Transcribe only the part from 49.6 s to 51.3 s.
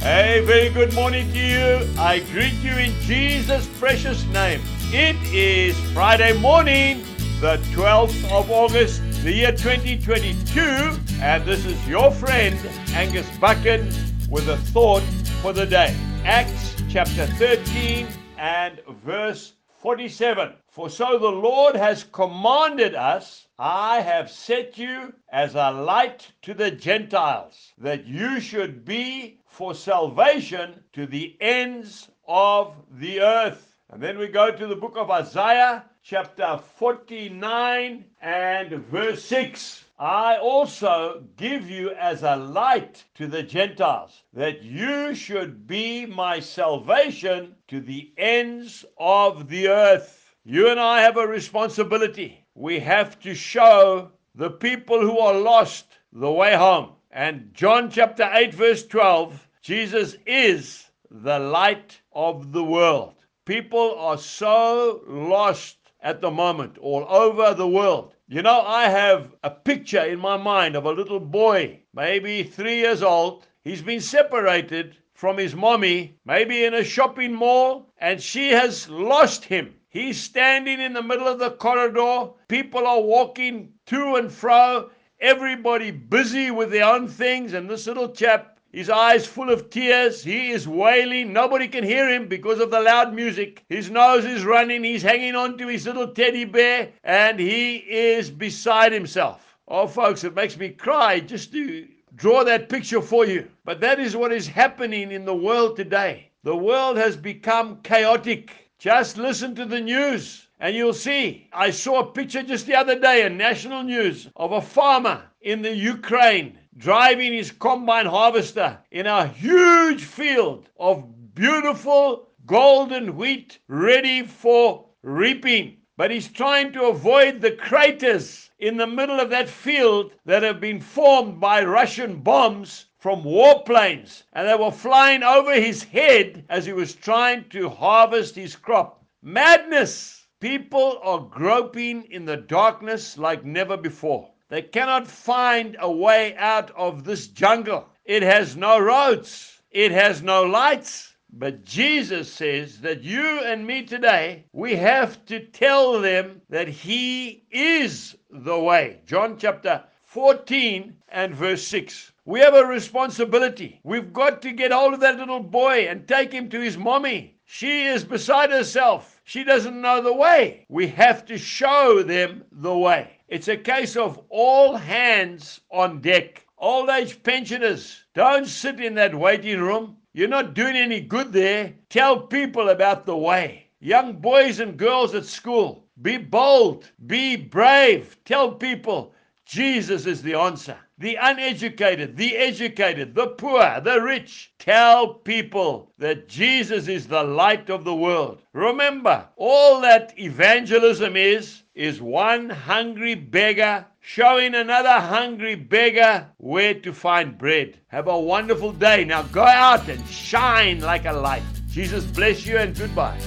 earth. You and I have a